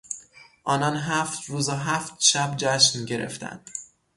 آنان 0.63 0.95
هفت 0.97 1.45
روز 1.49 1.69
و 1.69 1.71
هفت 1.71 2.13
شب 2.19 2.55
جشن 2.57 3.05
گرفتند. 3.05 3.71